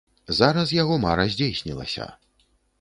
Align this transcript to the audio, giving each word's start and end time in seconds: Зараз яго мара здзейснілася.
Зараз 0.37 0.73
яго 0.77 0.97
мара 1.05 1.27
здзейснілася. 1.37 2.11